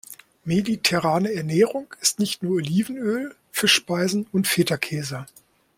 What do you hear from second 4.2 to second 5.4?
und Fetakäse.